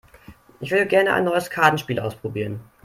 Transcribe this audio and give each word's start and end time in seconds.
Ich 0.61 0.71
würde 0.71 0.87
gerne 0.87 1.13
ein 1.13 1.25
neues 1.25 1.51
Kartenspiel 1.51 1.99
ausprobieren. 1.99 2.59